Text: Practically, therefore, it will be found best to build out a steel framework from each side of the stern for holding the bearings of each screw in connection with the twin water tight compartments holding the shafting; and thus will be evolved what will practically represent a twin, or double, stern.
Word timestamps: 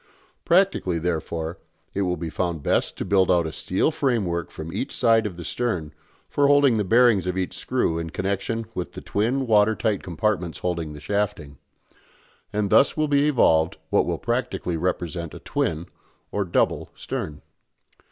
Practically, 0.45 0.97
therefore, 0.97 1.59
it 1.93 2.01
will 2.01 2.17
be 2.17 2.31
found 2.31 2.63
best 2.63 2.97
to 2.97 3.05
build 3.05 3.29
out 3.29 3.45
a 3.45 3.51
steel 3.51 3.91
framework 3.91 4.49
from 4.49 4.73
each 4.73 4.91
side 4.91 5.27
of 5.27 5.37
the 5.37 5.43
stern 5.43 5.93
for 6.27 6.47
holding 6.47 6.77
the 6.77 6.83
bearings 6.83 7.27
of 7.27 7.37
each 7.37 7.55
screw 7.55 7.99
in 7.99 8.09
connection 8.09 8.65
with 8.73 8.93
the 8.93 9.01
twin 9.01 9.45
water 9.45 9.75
tight 9.75 10.01
compartments 10.01 10.57
holding 10.57 10.93
the 10.93 10.99
shafting; 10.99 11.59
and 12.51 12.71
thus 12.71 12.97
will 12.97 13.07
be 13.07 13.27
evolved 13.27 13.77
what 13.91 14.07
will 14.07 14.17
practically 14.17 14.75
represent 14.75 15.35
a 15.35 15.39
twin, 15.39 15.85
or 16.31 16.45
double, 16.45 16.89
stern. 16.95 17.43